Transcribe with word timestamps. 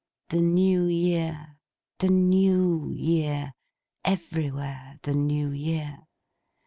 The 0.29 0.41
New 0.41 0.87
Year, 0.87 1.57
the 1.99 2.09
New 2.09 2.91
Year. 2.95 3.53
Everywhere 4.03 4.97
the 5.03 5.13
New 5.13 5.51
Year! 5.51 6.07